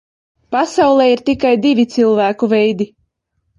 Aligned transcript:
Pasaulē 0.55 1.05
ir 1.17 1.21
tikai 1.29 1.53
divi 1.67 1.87
cilvēku 1.99 2.53
veidi. 2.57 2.91